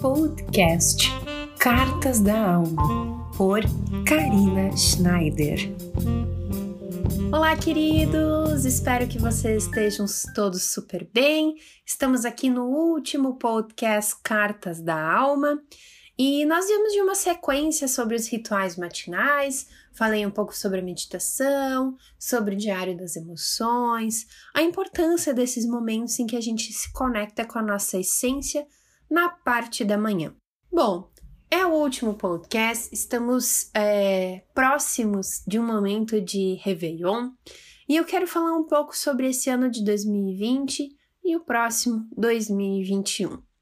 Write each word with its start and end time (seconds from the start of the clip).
Podcast 0.00 1.08
Cartas 1.58 2.20
da 2.20 2.54
Alma, 2.54 3.30
por 3.36 3.60
Karina 4.06 4.76
Schneider. 4.76 5.58
Olá, 7.32 7.56
queridos! 7.56 8.64
Espero 8.64 9.08
que 9.08 9.18
vocês 9.18 9.64
estejam 9.64 10.06
todos 10.34 10.62
super 10.62 11.08
bem. 11.12 11.56
Estamos 11.86 12.24
aqui 12.24 12.50
no 12.50 12.66
último 12.66 13.38
podcast 13.38 14.14
Cartas 14.22 14.80
da 14.80 15.00
Alma 15.00 15.60
e 16.16 16.44
nós 16.44 16.66
vimos 16.68 16.92
de 16.92 17.00
uma 17.00 17.14
sequência 17.14 17.88
sobre 17.88 18.14
os 18.14 18.28
rituais 18.28 18.76
matinais. 18.76 19.66
Falei 19.92 20.24
um 20.24 20.30
pouco 20.30 20.54
sobre 20.56 20.80
a 20.80 20.82
meditação, 20.82 21.96
sobre 22.18 22.54
o 22.54 22.58
diário 22.58 22.96
das 22.96 23.16
emoções, 23.16 24.26
a 24.54 24.62
importância 24.62 25.34
desses 25.34 25.66
momentos 25.66 26.18
em 26.18 26.26
que 26.26 26.36
a 26.36 26.40
gente 26.40 26.72
se 26.72 26.92
conecta 26.92 27.44
com 27.44 27.58
a 27.58 27.62
nossa 27.62 27.98
essência 27.98 28.66
na 29.10 29.28
parte 29.28 29.84
da 29.84 29.98
manhã. 29.98 30.34
Bom, 30.72 31.10
é 31.50 31.64
o 31.64 31.72
último 31.72 32.14
podcast, 32.14 32.88
estamos 32.92 33.70
é, 33.74 34.42
próximos 34.52 35.42
de 35.46 35.58
um 35.58 35.66
momento 35.66 36.20
de 36.20 36.54
Réveillon 36.62 37.30
e 37.88 37.96
eu 37.96 38.04
quero 38.04 38.26
falar 38.26 38.56
um 38.56 38.64
pouco 38.64 38.96
sobre 38.96 39.28
esse 39.28 39.50
ano 39.50 39.70
de 39.70 39.84
2020 39.84 40.88
e 41.24 41.36
o 41.36 41.40
próximo 41.40 42.08
2021. 42.16 43.53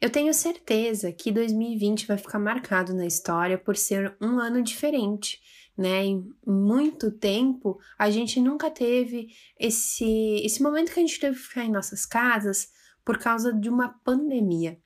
Eu 0.00 0.10
tenho 0.10 0.32
certeza 0.34 1.12
que 1.12 1.32
2020 1.32 2.06
vai 2.06 2.18
ficar 2.18 2.38
marcado 2.38 2.94
na 2.94 3.06
história 3.06 3.56
por 3.56 3.76
ser 3.76 4.16
um 4.20 4.38
ano 4.38 4.62
diferente, 4.62 5.40
né? 5.76 6.04
Em 6.04 6.24
muito 6.46 7.10
tempo 7.10 7.78
a 7.98 8.10
gente 8.10 8.40
nunca 8.40 8.70
teve 8.70 9.28
esse, 9.58 10.40
esse 10.44 10.62
momento 10.62 10.92
que 10.92 11.00
a 11.00 11.02
gente 11.02 11.20
teve 11.20 11.36
que 11.36 11.42
ficar 11.42 11.64
em 11.64 11.72
nossas 11.72 12.04
casas 12.04 12.68
por 13.04 13.18
causa 13.18 13.52
de 13.52 13.68
uma 13.68 13.88
pandemia 13.88 14.78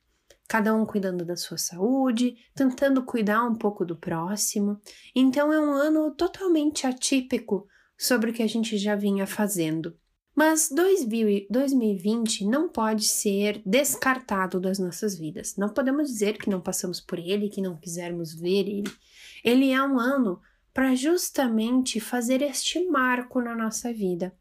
cada 0.51 0.75
um 0.75 0.85
cuidando 0.85 1.23
da 1.23 1.37
sua 1.37 1.57
saúde, 1.57 2.35
tentando 2.53 3.05
cuidar 3.05 3.45
um 3.45 3.55
pouco 3.55 3.85
do 3.85 3.95
próximo. 3.95 4.81
Então 5.15 5.53
é 5.53 5.57
um 5.57 5.71
ano 5.71 6.13
totalmente 6.13 6.85
atípico 6.85 7.65
sobre 7.97 8.31
o 8.31 8.33
que 8.33 8.43
a 8.43 8.47
gente 8.47 8.77
já 8.77 8.93
vinha 8.93 9.25
fazendo. 9.25 9.97
Mas 10.35 10.69
2020 10.69 12.45
não 12.45 12.69
pode 12.69 13.05
ser 13.05 13.61
descartado 13.65 14.59
das 14.59 14.79
nossas 14.79 15.17
vidas. 15.17 15.55
Não 15.57 15.69
podemos 15.69 16.07
dizer 16.07 16.37
que 16.37 16.49
não 16.49 16.61
passamos 16.61 17.01
por 17.01 17.19
ele, 17.19 17.49
que 17.49 17.61
não 17.61 17.77
quisermos 17.77 18.33
ver 18.33 18.67
ele. 18.67 18.91
Ele 19.43 19.71
é 19.71 19.81
um 19.81 19.99
ano 19.99 20.41
para 20.73 20.95
justamente 20.95 21.99
fazer 21.99 22.41
este 22.41 22.85
marco 22.87 23.41
na 23.41 23.53
nossa 23.53 23.91
vida 23.91 24.33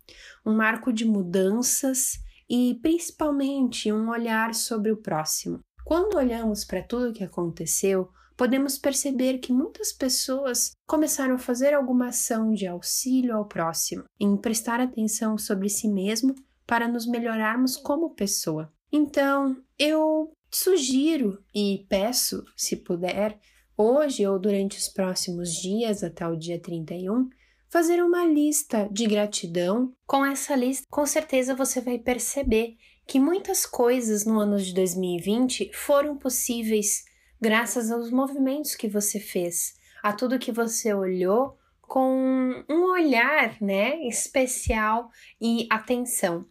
um 0.45 0.55
marco 0.55 0.93
de 0.93 1.05
mudanças 1.05 2.21
e 2.49 2.79
principalmente 2.83 3.93
um 3.93 4.11
olhar 4.11 4.55
sobre 4.55 4.91
o 4.91 4.97
próximo. 4.97 5.61
Quando 5.85 6.17
olhamos 6.17 6.65
para 6.65 6.83
tudo 6.83 7.11
o 7.11 7.13
que 7.13 7.25
aconteceu, 7.25 8.11
podemos 8.41 8.79
perceber 8.79 9.37
que 9.37 9.53
muitas 9.53 9.93
pessoas 9.93 10.73
começaram 10.87 11.35
a 11.35 11.39
fazer 11.39 11.75
alguma 11.75 12.09
ação 12.09 12.55
de 12.55 12.67
auxílio 12.67 13.37
ao 13.37 13.45
próximo, 13.45 14.05
em 14.19 14.35
prestar 14.35 14.81
atenção 14.81 15.37
sobre 15.37 15.69
si 15.69 15.87
mesmo 15.87 16.35
para 16.67 16.89
nos 16.89 17.07
melhorarmos 17.07 17.77
como 17.77 18.15
pessoa. 18.15 18.73
Então, 18.91 19.63
eu 19.79 20.33
sugiro 20.51 21.45
e 21.55 21.85
peço, 21.87 22.43
se 22.57 22.77
puder, 22.77 23.39
hoje 23.77 24.27
ou 24.27 24.39
durante 24.39 24.79
os 24.79 24.89
próximos 24.89 25.53
dias 25.53 26.03
até 26.03 26.27
o 26.27 26.35
dia 26.35 26.59
31, 26.59 27.29
fazer 27.69 28.03
uma 28.03 28.25
lista 28.25 28.89
de 28.91 29.07
gratidão. 29.07 29.93
Com 30.07 30.25
essa 30.25 30.57
lista, 30.57 30.87
com 30.89 31.05
certeza 31.05 31.55
você 31.55 31.79
vai 31.83 31.99
perceber 31.99 32.79
que 33.07 33.21
muitas 33.21 33.67
coisas 33.67 34.25
no 34.25 34.41
ano 34.41 34.57
de 34.57 34.73
2020 34.73 35.73
foram 35.75 36.17
possíveis 36.17 37.10
graças 37.41 37.91
aos 37.91 38.11
movimentos 38.11 38.75
que 38.75 38.89
você 38.89 39.19
fez, 39.19 39.75
a 40.03 40.13
tudo 40.13 40.39
que 40.39 40.53
você 40.53 40.93
olhou 40.93 41.59
com 41.81 42.65
um 42.69 42.93
olhar, 42.93 43.61
né, 43.61 44.01
especial 44.07 45.11
e 45.41 45.67
atenção. 45.69 46.47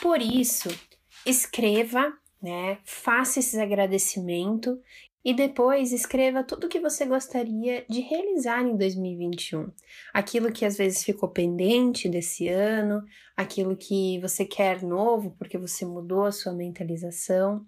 Por 0.00 0.20
isso, 0.20 0.68
escreva, 1.24 2.12
né, 2.42 2.78
faça 2.84 3.38
esse 3.38 3.60
agradecimento 3.60 4.80
e 5.24 5.32
depois 5.32 5.92
escreva 5.92 6.42
tudo 6.42 6.66
o 6.66 6.68
que 6.68 6.80
você 6.80 7.06
gostaria 7.06 7.84
de 7.88 8.00
realizar 8.00 8.62
em 8.62 8.76
2021. 8.76 9.70
Aquilo 10.12 10.50
que 10.50 10.64
às 10.64 10.76
vezes 10.76 11.04
ficou 11.04 11.28
pendente 11.28 12.08
desse 12.08 12.48
ano, 12.48 13.04
aquilo 13.36 13.76
que 13.76 14.18
você 14.18 14.44
quer 14.44 14.82
novo 14.82 15.36
porque 15.38 15.56
você 15.56 15.84
mudou 15.84 16.24
a 16.24 16.32
sua 16.32 16.52
mentalização. 16.52 17.64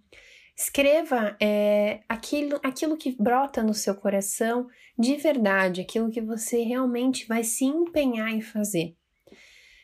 Escreva 0.57 1.37
é, 1.41 2.01
aquilo, 2.09 2.61
aquilo 2.63 2.97
que 2.97 3.17
brota 3.21 3.63
no 3.63 3.75
seu 3.75 3.95
coração 3.95 4.69
de 4.97 5.17
verdade, 5.17 5.81
aquilo 5.81 6.11
que 6.11 6.21
você 6.21 6.63
realmente 6.63 7.27
vai 7.27 7.43
se 7.43 7.65
empenhar 7.65 8.31
em 8.31 8.41
fazer. 8.41 8.95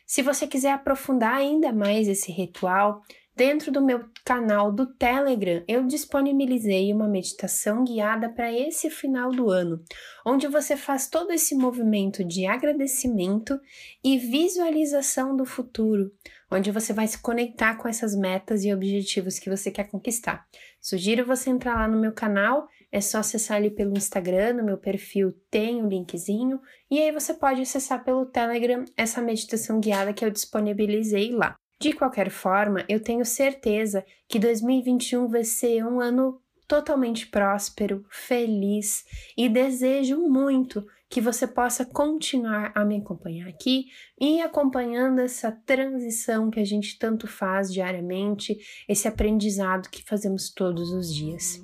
Se 0.05 0.21
você 0.21 0.47
quiser 0.47 0.71
aprofundar 0.71 1.35
ainda 1.35 1.71
mais 1.73 2.07
esse 2.07 2.31
ritual, 2.31 3.01
Dentro 3.41 3.71
do 3.71 3.81
meu 3.81 4.05
canal 4.23 4.71
do 4.71 4.85
Telegram, 4.85 5.63
eu 5.67 5.83
disponibilizei 5.87 6.93
uma 6.93 7.07
meditação 7.07 7.83
guiada 7.83 8.29
para 8.29 8.53
esse 8.53 8.87
final 8.87 9.31
do 9.31 9.49
ano, 9.49 9.83
onde 10.23 10.47
você 10.47 10.77
faz 10.77 11.09
todo 11.09 11.31
esse 11.31 11.55
movimento 11.55 12.23
de 12.23 12.45
agradecimento 12.45 13.59
e 14.03 14.15
visualização 14.19 15.35
do 15.35 15.43
futuro, 15.43 16.11
onde 16.51 16.69
você 16.69 16.93
vai 16.93 17.07
se 17.07 17.17
conectar 17.19 17.77
com 17.77 17.87
essas 17.87 18.15
metas 18.15 18.63
e 18.63 18.71
objetivos 18.71 19.39
que 19.39 19.49
você 19.49 19.71
quer 19.71 19.89
conquistar. 19.89 20.45
Sugiro 20.79 21.25
você 21.25 21.49
entrar 21.49 21.73
lá 21.73 21.87
no 21.87 21.99
meu 21.99 22.11
canal, 22.11 22.67
é 22.91 23.01
só 23.01 23.17
acessar 23.17 23.57
ali 23.57 23.71
pelo 23.71 23.97
Instagram, 23.97 24.53
no 24.53 24.63
meu 24.63 24.77
perfil 24.77 25.33
tem 25.49 25.81
o 25.81 25.85
um 25.85 25.89
linkzinho, 25.89 26.61
e 26.91 26.99
aí 26.99 27.11
você 27.11 27.33
pode 27.33 27.59
acessar 27.59 28.03
pelo 28.03 28.27
Telegram 28.27 28.85
essa 28.95 29.19
meditação 29.19 29.79
guiada 29.79 30.13
que 30.13 30.23
eu 30.23 30.29
disponibilizei 30.29 31.31
lá. 31.31 31.57
De 31.81 31.93
qualquer 31.93 32.29
forma, 32.29 32.85
eu 32.87 32.99
tenho 32.99 33.25
certeza 33.25 34.05
que 34.27 34.37
2021 34.37 35.27
vai 35.27 35.43
ser 35.43 35.83
um 35.83 35.99
ano 35.99 36.39
totalmente 36.67 37.25
próspero, 37.25 38.05
feliz 38.07 39.03
e 39.35 39.49
desejo 39.49 40.19
muito 40.19 40.85
que 41.09 41.19
você 41.19 41.47
possa 41.47 41.83
continuar 41.83 42.71
a 42.75 42.85
me 42.85 42.97
acompanhar 42.97 43.47
aqui 43.47 43.87
e 44.19 44.39
acompanhando 44.41 45.21
essa 45.21 45.51
transição 45.51 46.51
que 46.51 46.59
a 46.59 46.63
gente 46.63 46.99
tanto 46.99 47.25
faz 47.25 47.73
diariamente, 47.73 48.59
esse 48.87 49.07
aprendizado 49.07 49.89
que 49.89 50.03
fazemos 50.03 50.51
todos 50.51 50.91
os 50.91 51.11
dias. 51.11 51.59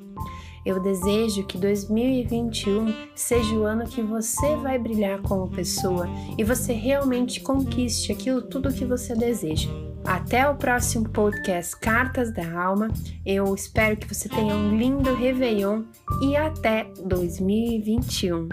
Eu 0.65 0.81
desejo 0.81 1.45
que 1.45 1.59
2021 1.59 3.11
seja 3.15 3.55
o 3.55 3.65
ano 3.65 3.87
que 3.87 4.01
você 4.01 4.55
vai 4.55 4.79
brilhar 4.79 5.21
como 5.21 5.51
pessoa 5.51 6.07
e 6.39 6.43
você 6.43 6.73
realmente 6.73 7.39
conquiste 7.39 8.11
aquilo 8.11 8.41
tudo 8.41 8.73
que 8.73 8.83
você 8.83 9.15
deseja. 9.15 9.69
Até 10.07 10.49
o 10.49 10.55
próximo 10.55 11.09
podcast 11.09 11.77
Cartas 11.81 12.31
da 12.31 12.49
Alma. 12.57 12.87
Eu 13.25 13.53
espero 13.53 13.97
que 13.97 14.07
você 14.07 14.29
tenha 14.29 14.55
um 14.55 14.77
lindo 14.77 15.13
Réveillon 15.13 15.83
e 16.21 16.33
até 16.33 16.89
2021. 17.03 18.47